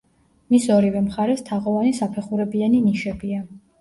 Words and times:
მის 0.53 0.63
ორივე 0.75 1.03
მხარეს 1.09 1.45
თაღოვანი, 1.51 1.93
საფეხურებიანი 1.99 2.81
ნიშებია. 2.87 3.45